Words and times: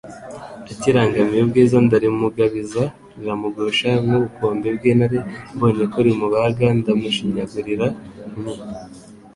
akirangamiye 0.71 1.41
ubwiza 1.43 1.77
ndarimugabiza 1.85 2.83
riramugusha 3.17 3.89
nk'ubukombe 4.03 4.67
bw' 4.77 4.85
intare; 4.91 5.19
mbonye 5.55 5.83
ko 5.93 5.97
rimubaga 6.05 6.65
ndamushinyagurira, 6.77 7.87
nti 8.39 8.55